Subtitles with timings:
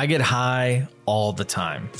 [0.00, 1.90] I get high all the time.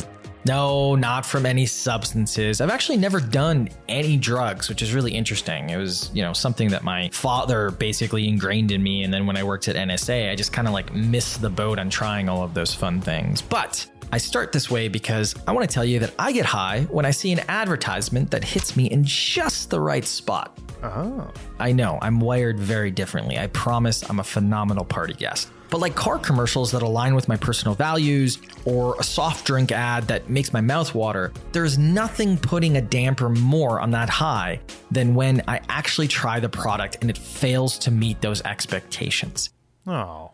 [0.47, 2.63] No, not from any substances.
[2.63, 5.69] I've actually never done any drugs, which is really interesting.
[5.69, 9.03] It was, you know, something that my father basically ingrained in me.
[9.03, 11.79] And then when I worked at NSA, I just kind of like missed the boat
[11.79, 13.43] on trying all of those fun things.
[13.43, 16.85] But I start this way because I want to tell you that I get high
[16.85, 20.59] when I see an advertisement that hits me in just the right spot.
[20.83, 21.31] Oh.
[21.59, 23.39] I know, I'm wired very differently.
[23.39, 25.51] I promise I'm a phenomenal party guest.
[25.71, 30.09] But like car commercials that align with my personal values or a soft drink ad
[30.09, 34.61] that makes my mouth water, there's nothing putting a damper more on that high
[34.91, 39.51] than when I actually try the product and it fails to meet those expectations.
[39.87, 40.33] Oh.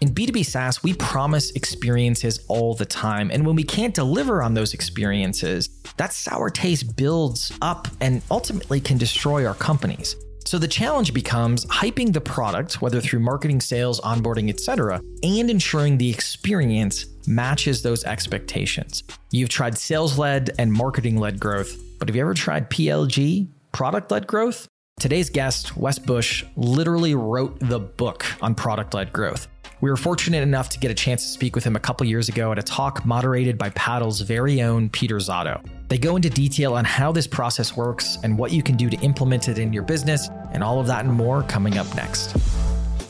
[0.00, 3.30] In B2B SaaS, we promise experiences all the time.
[3.32, 8.80] And when we can't deliver on those experiences, that sour taste builds up and ultimately
[8.80, 10.16] can destroy our companies.
[10.46, 15.96] So the challenge becomes hyping the product, whether through marketing, sales, onboarding, etc., and ensuring
[15.96, 19.02] the experience matches those expectations.
[19.30, 24.68] You've tried sales-led and marketing-led growth, but have you ever tried PLG, product-led growth?
[25.00, 29.48] Today's guest, Wes Bush, literally wrote the book on product-led growth.
[29.84, 32.30] We were fortunate enough to get a chance to speak with him a couple years
[32.30, 35.62] ago at a talk moderated by Paddle's very own Peter Zotto.
[35.88, 38.96] They go into detail on how this process works and what you can do to
[39.00, 42.34] implement it in your business, and all of that and more coming up next.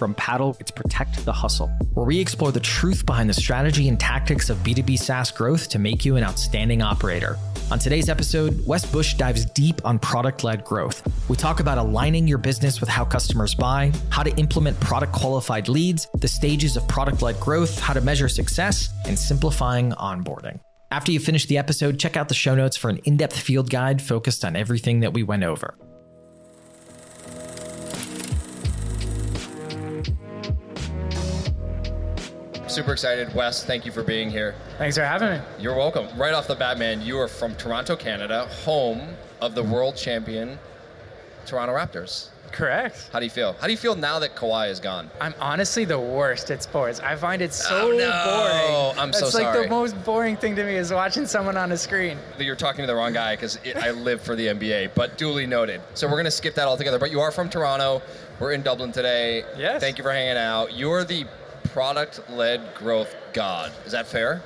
[0.01, 4.01] From Paddle, it's Protect the Hustle, where we explore the truth behind the strategy and
[4.01, 7.39] tactics of B2B SaaS growth to make you an outstanding operator.
[7.71, 11.03] On today's episode, Wes Bush dives deep on product led growth.
[11.29, 15.69] We talk about aligning your business with how customers buy, how to implement product qualified
[15.69, 20.61] leads, the stages of product led growth, how to measure success, and simplifying onboarding.
[20.91, 23.71] After you finish the episode, check out the show notes for an in depth field
[23.71, 25.77] guide focused on everything that we went over.
[32.75, 33.33] Super excited.
[33.37, 34.57] Wes, thank you for being here.
[34.79, 35.41] Thanks for having me.
[35.61, 36.09] You're welcome.
[36.19, 39.01] Right off the bat, man, you are from Toronto, Canada, home
[39.41, 40.59] of the world champion
[41.47, 42.31] Toronto Raptors.
[42.51, 43.11] Correct.
[43.13, 43.53] How do you feel?
[43.61, 45.09] How do you feel now that Kawhi is gone?
[45.21, 46.99] I'm honestly the worst at sports.
[46.99, 48.01] I find it so boring.
[48.01, 48.91] Oh, no.
[48.91, 48.99] boring.
[48.99, 49.45] I'm so sorry.
[49.45, 52.19] It's like the most boring thing to me is watching someone on a screen.
[52.41, 55.81] You're talking to the wrong guy because I live for the NBA, but duly noted.
[55.95, 56.99] So we're going to skip that altogether.
[56.99, 58.03] But you are from Toronto.
[58.41, 59.45] We're in Dublin today.
[59.57, 59.81] Yes.
[59.81, 60.75] Thank you for hanging out.
[60.75, 61.25] You're the
[61.75, 63.73] product led growth god.
[63.85, 64.41] Is that fair?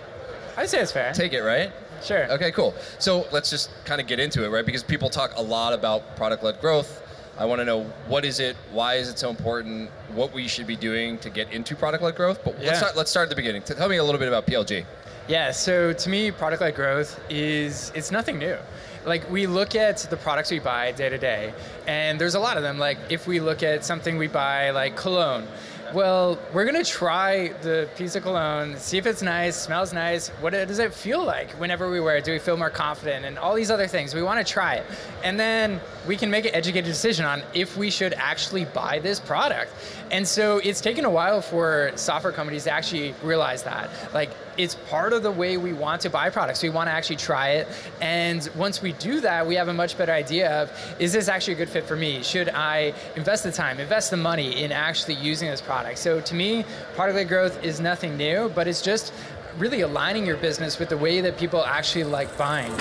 [0.56, 1.12] I'd say it's fair.
[1.12, 1.70] Take it, right?
[2.02, 2.24] sure.
[2.32, 2.74] Okay, cool.
[2.98, 4.64] So let's just kind of get into it, right?
[4.64, 7.02] Because people talk a lot about product led growth.
[7.36, 10.66] I want to know what is it, why is it so important, what we should
[10.66, 12.42] be doing to get into product led growth.
[12.44, 12.68] But Yeah.
[12.68, 13.60] let's, start, let's start at the beginning.
[13.62, 14.86] Tell me a little bit about PLG.
[15.28, 18.56] Yeah, so to me, product-led growth is it's nothing new.
[19.04, 21.52] Like we look at the products we buy day to day,
[21.86, 22.78] and there's a lot of them.
[22.78, 25.46] Like if we look at something we buy, like cologne,
[25.94, 30.28] well, we're gonna try the piece of cologne, see if it's nice, smells nice.
[30.41, 32.25] What does it feel like whenever we wear it?
[32.25, 33.25] Do we feel more confident?
[33.25, 34.15] And all these other things.
[34.15, 34.87] We want to try it,
[35.25, 39.21] and then we can make an educated decision on if we should actually buy this
[39.21, 39.72] product.
[40.10, 43.91] And so it's taken a while for software companies to actually realize that.
[44.15, 46.62] Like it's part of the way we want to buy products.
[46.62, 47.69] We want to actually try it.
[48.00, 51.55] And once we do that, we have a much better idea of is this actually
[51.55, 52.22] a good fit for me?
[52.22, 55.77] Should I invest the time, invest the money in actually using this product?
[55.96, 59.12] So to me, product-led growth is nothing new, but it's just
[59.58, 62.72] really aligning your business with the way that people actually like buying.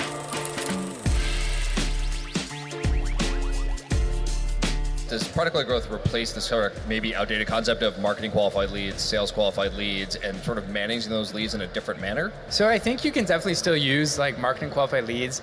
[5.08, 9.00] Does product led growth replace the sort of maybe outdated concept of marketing qualified leads,
[9.00, 12.30] sales qualified leads, and sort of managing those leads in a different manner?
[12.50, 15.40] So I think you can definitely still use like marketing qualified leads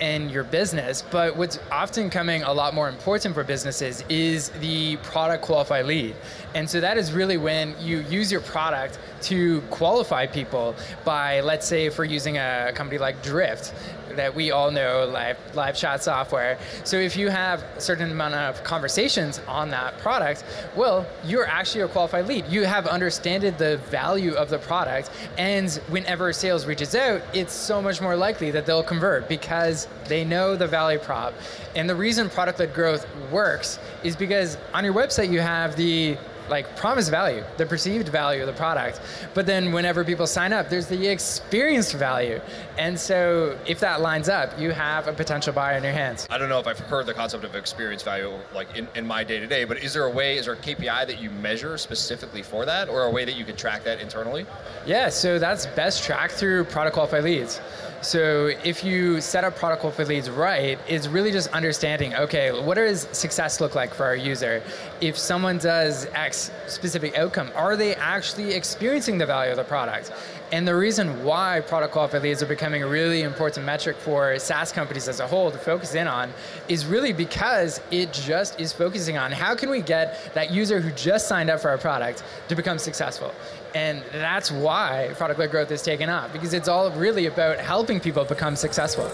[0.00, 4.96] in your business, but what's often coming a lot more important for businesses is the
[4.98, 6.14] product qualify lead.
[6.54, 10.74] And so that is really when you use your product to qualify people
[11.04, 13.74] by, let's say, if we're using a company like Drift,
[14.16, 16.58] that we all know, live, live chat software.
[16.84, 20.44] So if you have a certain amount of conversations on that product,
[20.74, 22.46] well, you're actually a qualified lead.
[22.46, 23.26] You have understood
[23.58, 28.50] the value of the product, and whenever sales reaches out, it's so much more likely
[28.52, 31.34] that they'll convert because they know the value prop.
[31.74, 36.16] And the reason product-led growth works is because on your website you have the
[36.48, 39.00] like promised value, the perceived value of the product.
[39.34, 42.40] But then whenever people sign up, there's the experienced value.
[42.78, 46.26] And so if that lines up, you have a potential buyer in your hands.
[46.30, 49.24] I don't know if I've heard the concept of experience value like in, in my
[49.24, 51.78] day to day, but is there a way, is there a KPI that you measure
[51.78, 54.46] specifically for that, or a way that you can track that internally?
[54.86, 57.60] Yeah, so that's best tracked through product qualified leads.
[58.02, 62.74] So if you set up product qualified leads right, it's really just understanding, okay, what
[62.74, 64.62] does success look like for our user?
[65.00, 70.10] if someone does X specific outcome, are they actually experiencing the value of the product?
[70.52, 74.70] And the reason why product qualified leads are becoming a really important metric for SaaS
[74.70, 76.32] companies as a whole to focus in on
[76.68, 80.92] is really because it just is focusing on how can we get that user who
[80.92, 83.34] just signed up for our product to become successful.
[83.74, 87.98] And that's why product led growth is taken off because it's all really about helping
[87.98, 89.10] people become successful.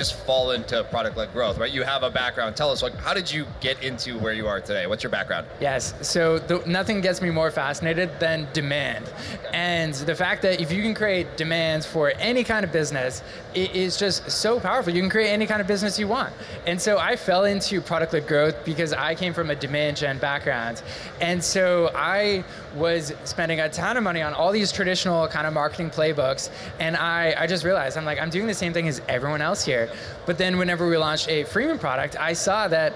[0.00, 1.70] Just fall into product-led growth, right?
[1.70, 2.56] You have a background.
[2.56, 4.86] Tell us, like, how did you get into where you are today?
[4.86, 5.46] What's your background?
[5.60, 5.92] Yes.
[6.00, 9.12] So the, nothing gets me more fascinated than demand,
[9.52, 13.22] and the fact that if you can create demands for any kind of business,
[13.54, 14.90] it is just so powerful.
[14.90, 16.32] You can create any kind of business you want.
[16.66, 20.82] And so I fell into product-led growth because I came from a demand gen background,
[21.20, 22.42] and so I
[22.74, 26.48] was spending a ton of money on all these traditional kind of marketing playbooks,
[26.78, 29.62] and I, I just realized I'm like I'm doing the same thing as everyone else
[29.62, 29.89] here.
[30.26, 32.92] But then whenever we launched a freemium product, I saw that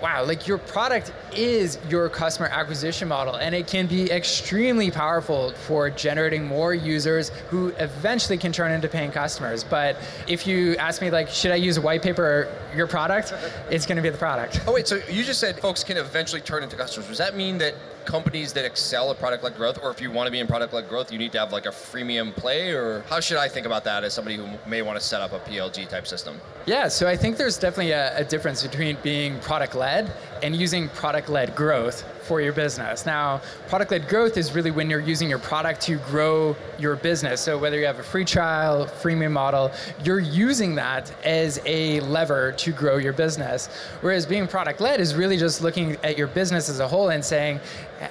[0.00, 5.52] wow, like your product is your customer acquisition model, and it can be extremely powerful
[5.52, 9.64] for generating more users who eventually can turn into paying customers.
[9.64, 9.96] But
[10.26, 13.34] if you ask me, like, should I use a white paper or your product?
[13.70, 14.60] It's going to be the product.
[14.66, 17.08] Oh wait, so you just said folks can eventually turn into customers.
[17.08, 17.74] Does that mean that
[18.08, 21.12] companies that excel at product-led growth, or if you want to be in product-led growth,
[21.12, 24.02] you need to have like a freemium play, or how should I think about that
[24.02, 26.40] as somebody who may want to set up a PLG type system?
[26.64, 30.10] Yeah, so I think there's definitely a, a difference between being product-led
[30.42, 33.06] and using product-led growth for your business.
[33.06, 37.40] Now, product led growth is really when you're using your product to grow your business.
[37.40, 39.72] So, whether you have a free trial, freemium model,
[40.04, 43.68] you're using that as a lever to grow your business.
[44.02, 47.24] Whereas being product led is really just looking at your business as a whole and
[47.24, 47.60] saying,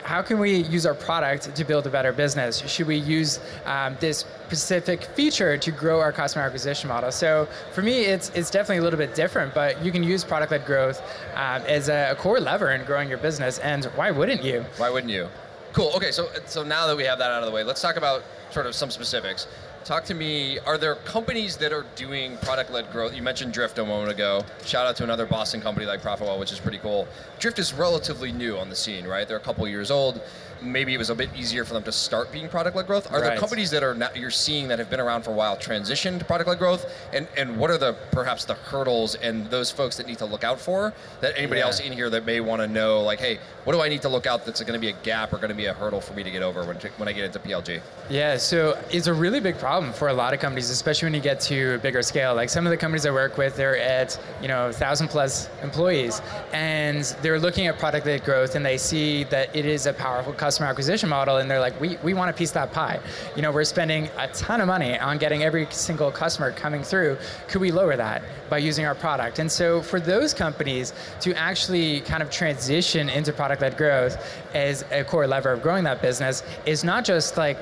[0.04, 2.58] how can we use our product to build a better business?
[2.68, 7.12] Should we use um, this specific feature to grow our customer acquisition model?
[7.12, 10.66] So for me, it's it's definitely a little bit different, but you can use product-led
[10.66, 11.02] growth
[11.36, 13.60] um, as a, a core lever in growing your business.
[13.60, 14.66] And why wouldn't you?
[14.78, 15.28] Why wouldn't you?
[15.74, 15.92] Cool.
[15.96, 18.24] Okay, so so now that we have that out of the way, let's talk about
[18.52, 19.48] sort of some specifics.
[19.88, 20.60] Talk to me.
[20.60, 23.16] Are there companies that are doing product-led growth?
[23.16, 24.44] You mentioned Drift a moment ago.
[24.66, 27.07] Shout out to another Boston company like Profitwell, which is pretty cool.
[27.39, 29.25] Drift is relatively new on the scene, right?
[29.25, 30.22] They're a couple years old
[30.62, 33.12] maybe it was a bit easier for them to start being product-led growth.
[33.12, 33.30] Are right.
[33.30, 36.19] there companies that are not, you're seeing that have been around for a while transition
[36.19, 40.07] to product-led growth, and and what are the perhaps the hurdles and those folks that
[40.07, 41.66] need to look out for that anybody yeah.
[41.66, 44.10] else in here that may want to know like, hey, what do I need to
[44.10, 46.13] look out that's going to be a gap or going to be a hurdle for
[46.13, 47.81] me to get over when when I get into PLG?
[48.10, 51.22] Yeah, so it's a really big problem for a lot of companies, especially when you
[51.22, 52.36] get to a bigger scale.
[52.36, 56.22] Like some of the companies I work with, they're at you know thousand plus employees,
[56.54, 60.68] and they're looking at product-led growth, and they see that it is a powerful customer
[60.70, 63.00] acquisition model and they're like, we, we want a piece of that pie.
[63.36, 67.18] You know, we're spending a ton of money on getting every single customer coming through.
[67.48, 69.40] Could we lower that by using our product?
[69.40, 74.18] And so for those companies to actually kind of transition into product-led growth
[74.54, 77.58] as a core lever of growing that business is not just like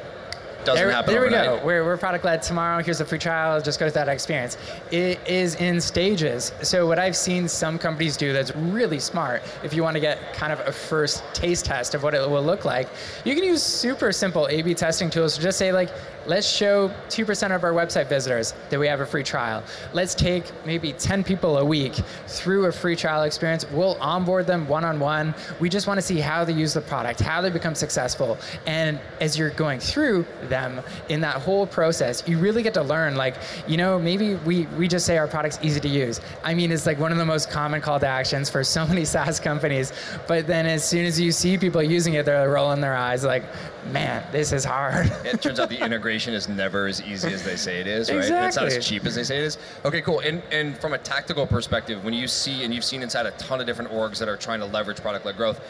[0.66, 1.14] doesn't there, happen.
[1.14, 1.52] There overnight.
[1.52, 1.66] we go.
[1.66, 2.82] We're, we're product led tomorrow.
[2.84, 3.62] Here's a free trial.
[3.62, 4.58] Just go to that experience.
[4.92, 6.52] It is in stages.
[6.62, 9.44] So what I've seen some companies do that's really smart.
[9.64, 12.44] If you want to get kind of a first taste test of what it will
[12.44, 12.90] look like,
[13.24, 15.90] you can use super simple A/B testing tools to just say like,
[16.26, 19.64] let's show 2% of our website visitors that we have a free trial.
[19.94, 21.94] Let's take maybe 10 people a week
[22.28, 23.70] through a free trial experience.
[23.72, 25.36] We'll onboard them one on one.
[25.60, 28.38] We just want to see how they use the product, how they become successful.
[28.66, 33.16] And as you're going through them in that whole process, you really get to learn
[33.16, 33.36] like,
[33.68, 36.22] you know, maybe we, we just say our product's easy to use.
[36.44, 39.06] I mean, it's like one of the most common call to actions for so many
[39.16, 39.94] SaaS companies.
[40.28, 43.44] But then as soon as you see people using it, they're rolling their eyes like,
[43.92, 45.12] man, this is hard.
[45.24, 48.18] it turns out the integration is never as easy as they say it is, right?
[48.18, 48.48] Exactly.
[48.48, 49.58] It's not as cheap as they say it is.
[49.84, 50.20] Okay, cool.
[50.20, 53.60] And and from a tactical perspective, when you see and you've seen inside a ton
[53.60, 55.62] of different orgs that are trying to leverage product-led growth,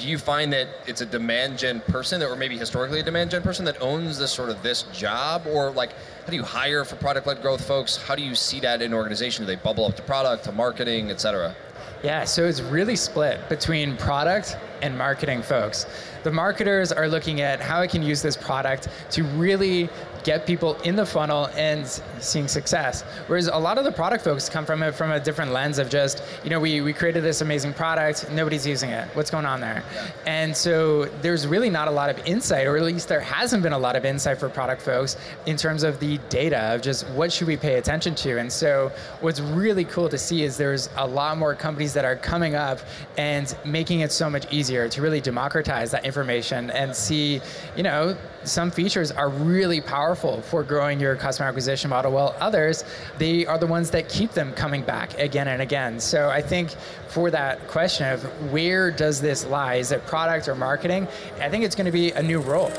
[0.00, 3.30] do you find that it's a demand gen person that, or maybe historically a demand
[3.30, 6.84] gen person that owns this sort of this job or like how do you hire
[6.84, 9.84] for product led growth folks how do you see that in organization do they bubble
[9.84, 11.54] up to product to marketing etc
[12.02, 15.86] yeah so it's really split between product and marketing folks.
[16.22, 19.88] The marketers are looking at how I can use this product to really
[20.24, 21.86] get people in the funnel and
[22.20, 23.02] seeing success.
[23.26, 25.88] Whereas a lot of the product folks come from it from a different lens of
[25.88, 29.08] just, you know, we, we created this amazing product, nobody's using it.
[29.14, 29.82] What's going on there?
[30.26, 33.72] And so there's really not a lot of insight, or at least there hasn't been
[33.72, 37.32] a lot of insight for product folks in terms of the data of just what
[37.32, 38.38] should we pay attention to.
[38.38, 42.16] And so what's really cool to see is there's a lot more companies that are
[42.16, 42.80] coming up
[43.16, 47.40] and making it so much easier to really democratize that information and see,
[47.76, 52.84] you know, some features are really powerful for growing your customer acquisition model, while others,
[53.18, 56.00] they are the ones that keep them coming back again and again.
[56.00, 56.70] So I think
[57.08, 61.06] for that question of where does this lie, is it product or marketing?
[61.40, 62.72] I think it's going to be a new role.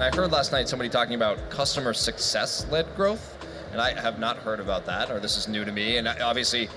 [0.00, 3.36] I heard last night somebody talking about customer success led growth,
[3.72, 5.98] and I have not heard about that, or this is new to me.
[5.98, 6.68] And obviously,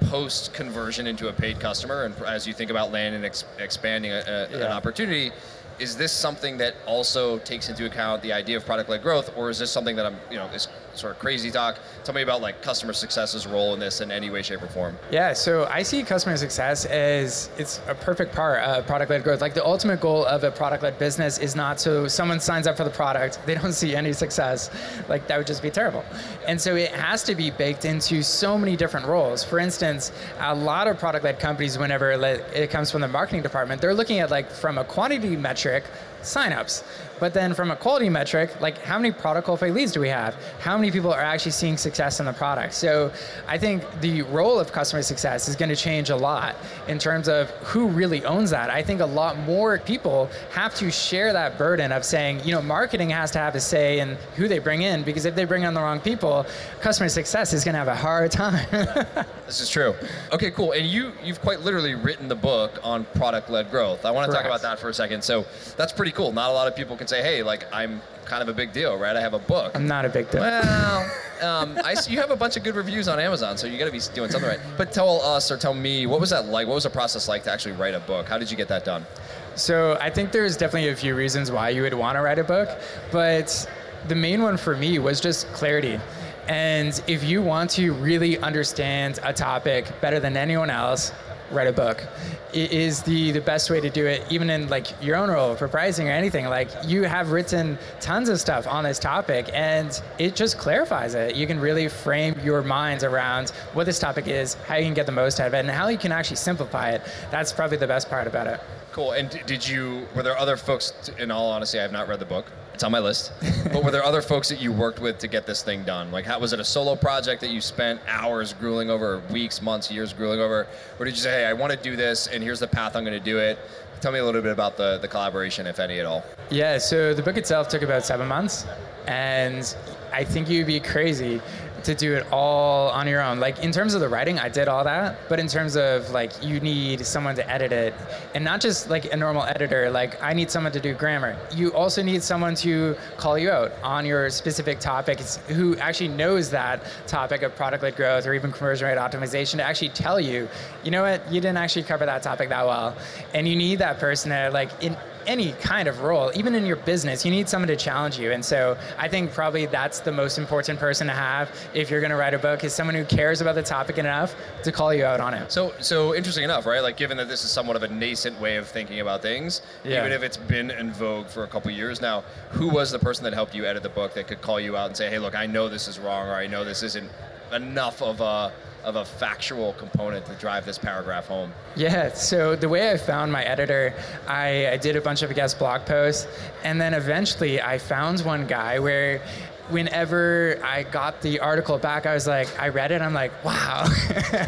[0.00, 4.12] post conversion into a paid customer, and as you think about land and ex- expanding
[4.12, 4.66] uh, uh, a, a, yeah.
[4.66, 5.32] an opportunity,
[5.78, 9.50] is this something that also takes into account the idea of product led growth, or
[9.50, 11.78] is this something that I'm, you know, is sort of crazy talk.
[12.04, 14.96] Tell me about like customer success's role in this in any way, shape, or form.
[15.10, 19.40] Yeah, so I see customer success as it's a perfect part of product-led growth.
[19.40, 22.84] Like the ultimate goal of a product-led business is not so someone signs up for
[22.84, 24.70] the product, they don't see any success.
[25.08, 26.04] Like that would just be terrible.
[26.46, 29.44] And so it has to be baked into so many different roles.
[29.44, 33.94] For instance, a lot of product-led companies, whenever it comes from the marketing department, they're
[33.94, 35.84] looking at like from a quantity metric,
[36.22, 36.82] signups.
[37.20, 40.34] But then from a quality metric, like how many product qualified leads do we have?
[40.60, 42.74] How many people are actually seeing success in the product?
[42.74, 43.12] So
[43.46, 46.56] I think the role of customer success is going to change a lot
[46.86, 48.70] in terms of who really owns that.
[48.70, 52.62] I think a lot more people have to share that burden of saying, you know,
[52.62, 55.64] marketing has to have a say in who they bring in because if they bring
[55.64, 56.46] on the wrong people,
[56.80, 58.66] customer success is going to have a hard time.
[59.46, 59.94] this is true.
[60.32, 60.72] Okay, cool.
[60.72, 64.04] And you you've quite literally written the book on product-led growth.
[64.04, 64.44] I want to Correct.
[64.48, 65.22] talk about that for a second.
[65.22, 65.44] So
[65.76, 66.32] that's pretty cool.
[66.32, 68.96] Not a lot of people can say, hey, like I'm kind of a big deal,
[68.96, 69.16] right?
[69.16, 69.72] I have a book.
[69.74, 70.40] I'm not a big deal.
[70.40, 71.10] Well,
[71.42, 73.86] um, I see you have a bunch of good reviews on Amazon, so you got
[73.86, 74.60] to be doing something right.
[74.76, 76.66] But tell us or tell me, what was that like?
[76.66, 78.28] What was the process like to actually write a book?
[78.28, 79.06] How did you get that done?
[79.54, 82.44] So I think there's definitely a few reasons why you would want to write a
[82.44, 82.68] book,
[83.10, 83.68] but
[84.06, 85.98] the main one for me was just clarity.
[86.46, 91.12] And if you want to really understand a topic better than anyone else,
[91.50, 92.04] write a book.
[92.52, 95.68] Is the, the best way to do it, even in like your own role for
[95.68, 96.46] pricing or anything.
[96.46, 101.36] Like you have written tons of stuff on this topic and it just clarifies it.
[101.36, 105.06] You can really frame your minds around what this topic is, how you can get
[105.06, 107.02] the most out of it, and how you can actually simplify it.
[107.30, 108.60] That's probably the best part about it.
[108.92, 109.12] Cool.
[109.12, 112.24] And did you, were there other folks, in all honesty, I have not read the
[112.24, 112.46] book.
[112.78, 113.32] It's on my list.
[113.72, 116.12] but were there other folks that you worked with to get this thing done?
[116.12, 119.90] Like, how was it a solo project that you spent hours grueling over, weeks, months,
[119.90, 120.68] years grueling over?
[120.96, 123.02] Or did you say, hey, I want to do this and here's the path I'm
[123.02, 123.58] going to do it?
[124.00, 126.22] Tell me a little bit about the, the collaboration, if any at all.
[126.50, 128.64] Yeah, so the book itself took about seven months.
[129.08, 129.74] And
[130.12, 131.40] I think you'd be crazy
[131.84, 133.40] to do it all on your own.
[133.40, 136.32] Like in terms of the writing, I did all that, but in terms of like
[136.42, 137.94] you need someone to edit it,
[138.34, 139.90] and not just like a normal editor.
[139.90, 141.36] Like I need someone to do grammar.
[141.54, 146.50] You also need someone to call you out on your specific topics who actually knows
[146.50, 150.48] that topic of product-led growth or even conversion rate optimization to actually tell you,
[150.84, 152.96] you know what, you didn't actually cover that topic that well,
[153.34, 154.96] and you need that person to like in
[155.28, 158.32] any kind of role, even in your business, you need someone to challenge you.
[158.32, 162.10] And so I think probably that's the most important person to have if you're going
[162.10, 165.04] to write a book is someone who cares about the topic enough to call you
[165.04, 165.52] out on it.
[165.52, 166.80] So, so interesting enough, right?
[166.80, 170.00] Like, given that this is somewhat of a nascent way of thinking about things, yeah.
[170.00, 173.22] even if it's been in vogue for a couple years now, who was the person
[173.24, 175.36] that helped you edit the book that could call you out and say, "Hey, look,
[175.36, 177.10] I know this is wrong, or I know this isn't
[177.52, 178.52] enough of a
[178.88, 181.52] of a factual component to drive this paragraph home?
[181.76, 183.92] Yeah, so the way I found my editor,
[184.26, 186.26] I, I did a bunch of guest blog posts,
[186.64, 189.20] and then eventually I found one guy where
[189.68, 193.86] whenever I got the article back, I was like, I read it, I'm like, wow,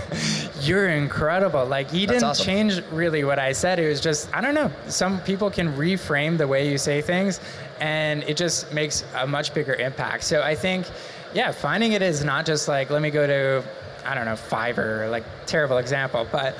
[0.62, 1.66] you're incredible.
[1.66, 2.46] Like, he didn't awesome.
[2.46, 3.78] change really what I said.
[3.78, 7.40] It was just, I don't know, some people can reframe the way you say things,
[7.78, 10.24] and it just makes a much bigger impact.
[10.24, 10.86] So I think,
[11.34, 13.62] yeah, finding it is not just like, let me go to
[14.04, 16.56] I don't know, Fiverr, like terrible example, but.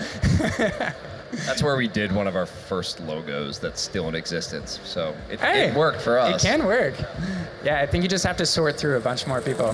[1.46, 4.80] That's where we did one of our first logos that's still in existence.
[4.82, 6.42] So it, hey, it worked for us.
[6.42, 6.94] It can work.
[7.62, 9.68] Yeah, I think you just have to sort through a bunch more people.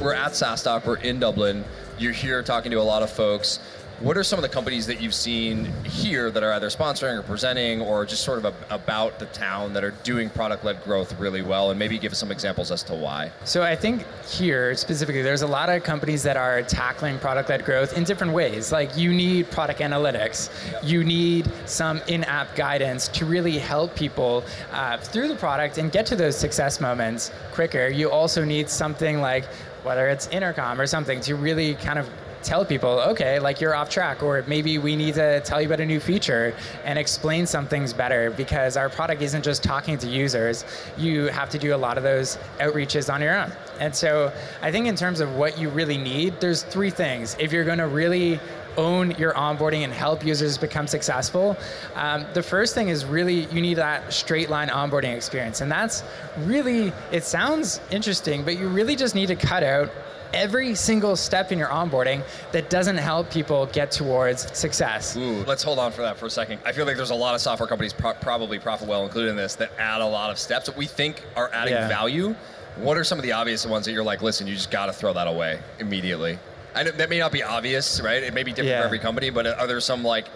[0.00, 1.64] We're at SaaStock, we're in Dublin.
[1.98, 3.58] You're here talking to a lot of folks.
[4.00, 7.22] What are some of the companies that you've seen here that are either sponsoring or
[7.22, 11.18] presenting or just sort of a, about the town that are doing product led growth
[11.18, 11.70] really well?
[11.70, 13.32] And maybe give us some examples as to why.
[13.44, 17.64] So I think here specifically, there's a lot of companies that are tackling product led
[17.64, 18.70] growth in different ways.
[18.70, 20.50] Like you need product analytics,
[20.82, 25.90] you need some in app guidance to really help people uh, through the product and
[25.90, 27.88] get to those success moments quicker.
[27.88, 29.46] You also need something like
[29.84, 32.10] whether it's intercom or something to really kind of
[32.46, 35.80] tell people, okay, like you're off track, or maybe we need to tell you about
[35.80, 40.06] a new feature and explain some things better because our product isn't just talking to
[40.06, 40.64] users.
[40.96, 43.52] You have to do a lot of those outreaches on your own.
[43.80, 47.36] And so I think in terms of what you really need, there's three things.
[47.38, 48.40] If you're going to really
[48.76, 51.56] own your onboarding and help users become successful,
[51.94, 55.60] um, the first thing is really you need that straight line onboarding experience.
[55.62, 56.04] And that's
[56.40, 59.90] really, it sounds interesting, but you really just need to cut out
[60.34, 65.16] every single step in your onboarding that doesn't help people get towards success.
[65.16, 66.60] Ooh, let's hold on for that for a second.
[66.64, 69.54] I feel like there's a lot of software companies, pro- probably ProfitWell included in this,
[69.56, 71.88] that add a lot of steps that we think are adding Yeah.
[71.88, 72.34] value.
[72.76, 74.92] What are some of the obvious ones that you're like, listen, you just got to
[74.92, 76.38] throw that away immediately?
[76.74, 78.22] I know that may not be obvious, right?
[78.22, 78.80] It may be different Yeah.
[78.80, 80.26] for every company, but are there some like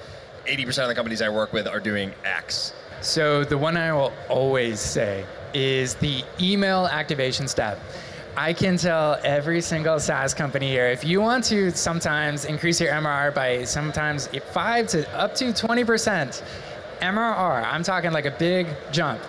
[0.47, 2.73] 80% of the companies I work with are doing X?
[3.02, 7.78] So the one I will always say is the email activation step.
[8.37, 12.93] I can tell every single SaaS company here if you want to sometimes increase your
[12.93, 16.43] MRR by sometimes 5 to up to 20%,
[17.01, 19.21] MRR, I'm talking like a big jump.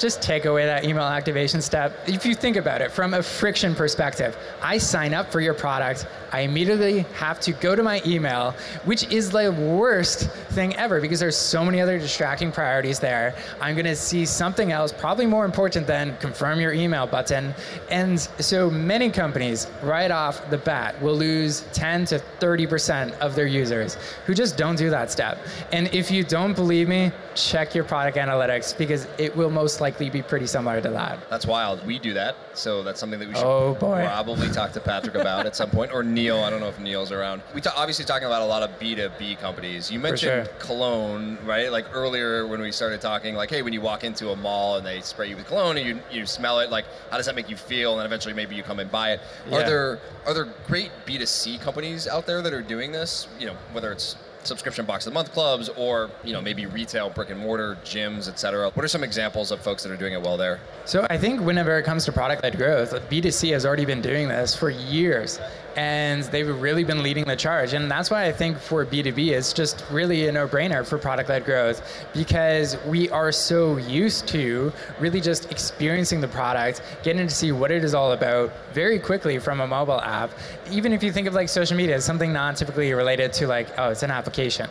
[0.00, 2.08] Just take away that email activation step.
[2.08, 6.06] If you think about it from a friction perspective, I sign up for your product,
[6.32, 8.54] I immediately have to go to my email,
[8.86, 13.34] which is the worst thing ever because there's so many other distracting priorities there.
[13.60, 17.54] I'm gonna see something else, probably more important than confirm your email button.
[17.90, 23.46] And so many companies, right off the bat, will lose 10 to 30% of their
[23.46, 25.44] users who just don't do that step.
[25.72, 29.89] And if you don't believe me, check your product analytics because it will most likely
[29.98, 31.28] be pretty similar to that.
[31.30, 31.84] That's wild.
[31.86, 35.46] We do that, so that's something that we should Oh, probably talk to Patrick about
[35.46, 36.38] at some point, or Neil.
[36.38, 37.42] I don't know if Neil's around.
[37.54, 39.90] We ta- obviously talking about a lot of B two B companies.
[39.90, 40.54] You mentioned sure.
[40.58, 41.70] cologne, right?
[41.70, 44.86] Like earlier when we started talking, like, hey, when you walk into a mall and
[44.86, 47.50] they spray you with cologne and you you smell it, like, how does that make
[47.50, 47.92] you feel?
[47.92, 49.20] And then eventually maybe you come and buy it.
[49.52, 53.28] Are there are there great B two C companies out there that are doing this?
[53.38, 57.10] You know, whether it's subscription box of the month clubs or you know maybe retail
[57.10, 60.22] brick and mortar gyms etc what are some examples of folks that are doing it
[60.22, 64.00] well there So I think whenever it comes to product-led growth, B2C has already been
[64.00, 65.38] doing this for years.
[65.76, 67.72] And they've really been leading the charge.
[67.72, 71.82] And that's why I think for B2B, it's just really a no-brainer for product-led growth
[72.12, 77.70] because we are so used to really just experiencing the product, getting to see what
[77.70, 80.30] it is all about very quickly from a mobile app.
[80.70, 83.68] Even if you think of like social media as something not typically related to like,
[83.78, 84.68] oh, it's an application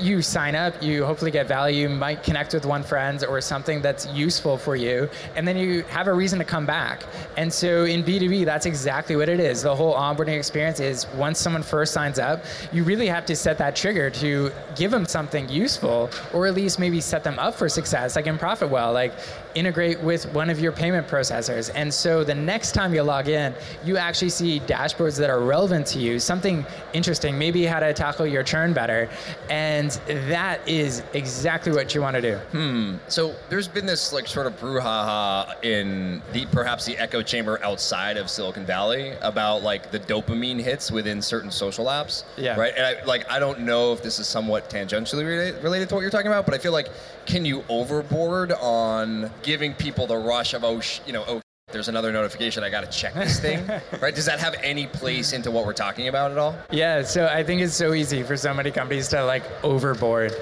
[0.00, 4.06] you sign up, you hopefully get value, might connect with one friend or something that's
[4.08, 7.04] useful for you, and then you have a reason to come back.
[7.36, 9.62] And so in B2B, that's exactly what it is.
[9.62, 13.58] The whole onboarding experience is once someone first signs up, you really have to set
[13.58, 17.68] that trigger to give them something useful, or at least maybe set them up for
[17.68, 19.12] success, like in ProfitWell, like
[19.54, 21.70] integrate with one of your payment processors.
[21.74, 25.86] And so the next time you log in, you actually see dashboards that are relevant
[25.88, 29.08] to you, something interesting, maybe how to tackle your churn better.
[29.48, 29.90] And
[30.28, 32.36] that is exactly what you want to do.
[32.36, 32.96] Hmm.
[33.08, 38.16] So there's been this like sort of brouhaha in the perhaps the echo chamber outside
[38.16, 42.24] of Silicon Valley about like the dopamine hits within certain social apps.
[42.36, 42.58] Yeah.
[42.58, 42.74] Right.
[42.76, 46.02] And I, like I don't know if this is somewhat tangentially related, related to what
[46.02, 46.88] you're talking about, but I feel like
[47.30, 51.40] can you overboard on giving people the rush of oh sh- you know oh
[51.70, 53.64] there's another notification I got to check this thing
[54.00, 57.26] right does that have any place into what we're talking about at all Yeah, so
[57.28, 60.32] I think it's so easy for so many companies to like overboard.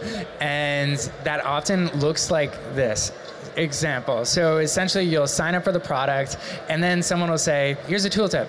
[0.41, 3.13] And that often looks like this
[3.57, 4.25] example.
[4.25, 6.39] So essentially, you'll sign up for the product,
[6.71, 8.49] and then someone will say, Here's a tooltip.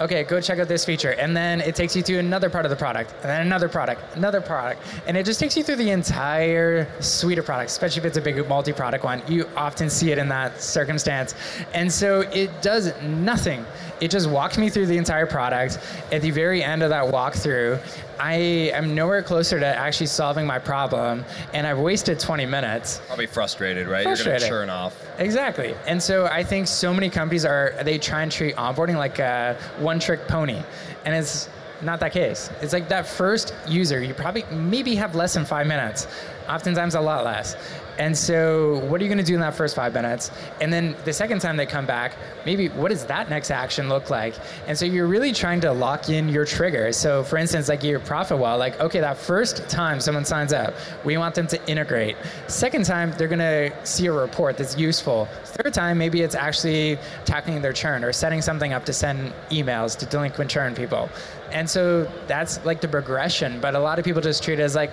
[0.00, 1.10] Okay, go check out this feature.
[1.10, 4.16] And then it takes you to another part of the product, and then another product,
[4.16, 4.80] another product.
[5.06, 8.20] And it just takes you through the entire suite of products, especially if it's a
[8.20, 9.22] big multi product one.
[9.26, 11.34] You often see it in that circumstance.
[11.74, 13.64] And so it does nothing.
[14.00, 15.78] It just walks me through the entire product.
[16.12, 17.80] At the very end of that walkthrough,
[18.20, 18.34] I
[18.74, 23.00] am nowhere closer to actually solving my problem, and I've wasted 20 minutes.
[23.06, 25.74] probably frustrated right you're gonna churn off Exactly.
[25.86, 29.56] And so I think so many companies are, they try and treat onboarding like a
[29.78, 30.62] one trick pony.
[31.04, 31.48] And it's
[31.82, 32.50] not that case.
[32.60, 36.06] It's like that first user, you probably maybe have less than five minutes,
[36.48, 37.56] oftentimes a lot less.
[37.98, 40.30] And so, what are you going to do in that first five minutes?
[40.60, 42.14] And then the second time they come back,
[42.46, 44.34] maybe what does that next action look like?
[44.68, 46.96] And so, you're really trying to lock in your triggers.
[46.96, 51.18] So, for instance, like your ProfitWell, like, okay, that first time someone signs up, we
[51.18, 52.16] want them to integrate.
[52.46, 55.26] Second time, they're going to see a report that's useful.
[55.44, 59.98] Third time, maybe it's actually tackling their churn or setting something up to send emails
[59.98, 61.10] to delinquent churn people.
[61.50, 63.60] And so, that's like the progression.
[63.60, 64.92] But a lot of people just treat it as like,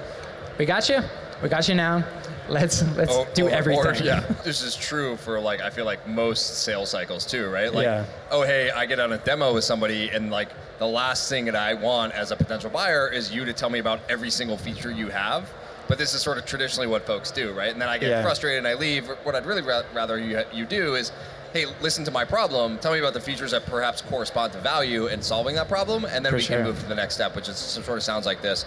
[0.58, 1.02] we got you,
[1.44, 2.04] we got you now.
[2.50, 4.06] Let's let's O- do overboard, everything.
[4.08, 7.74] Yeah, this is true for like I feel like most sales cycles too, right?
[7.74, 8.06] Like, Yeah.
[8.32, 11.56] oh hey, I get on a demo with somebody, and like the last thing that
[11.56, 14.92] I want as a potential buyer is you to tell me about every single feature
[14.92, 15.50] you have.
[15.88, 17.72] But this is sort of traditionally what folks do, right?
[17.72, 18.22] And then I get Yeah.
[18.24, 19.08] frustrated and I leave.
[19.24, 21.12] What I'd really ra- rather you you do is.
[21.54, 22.78] Hey, listen to my problem.
[22.80, 26.26] Tell me about the features that perhaps correspond to value in solving that problem, and
[26.26, 26.58] then For we sure.
[26.58, 28.66] can move to the next step, which is sort of sounds like this.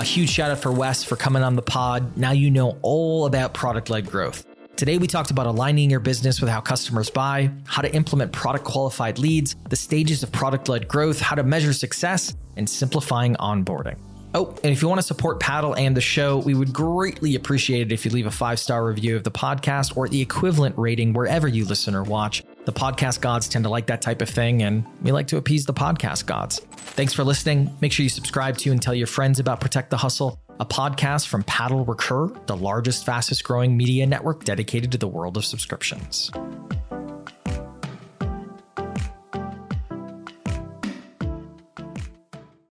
[0.00, 2.16] A huge shout out for Wes for coming on the pod.
[2.16, 4.46] Now you know all about product led growth.
[4.74, 8.64] Today, we talked about aligning your business with how customers buy, how to implement product
[8.64, 13.98] qualified leads, the stages of product led growth, how to measure success, and simplifying onboarding.
[14.32, 17.82] Oh, and if you want to support Paddle and the show, we would greatly appreciate
[17.82, 21.12] it if you leave a five star review of the podcast or the equivalent rating
[21.12, 22.42] wherever you listen or watch.
[22.70, 25.66] The podcast gods tend to like that type of thing, and we like to appease
[25.66, 26.60] the podcast gods.
[26.94, 27.76] Thanks for listening.
[27.80, 31.26] Make sure you subscribe to and tell your friends about Protect the Hustle a podcast
[31.26, 36.30] from Paddle Recur, the largest, fastest growing media network dedicated to the world of subscriptions.